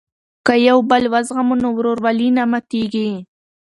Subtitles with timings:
[0.45, 3.09] که یو بل وزغمو نو ورورولي نه ماتیږي.